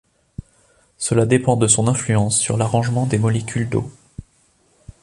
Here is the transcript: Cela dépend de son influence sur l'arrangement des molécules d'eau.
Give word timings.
Cela 0.97 1.27
dépend 1.27 1.57
de 1.57 1.67
son 1.67 1.87
influence 1.87 2.39
sur 2.39 2.57
l'arrangement 2.57 3.05
des 3.05 3.19
molécules 3.19 3.69
d'eau. 3.69 3.91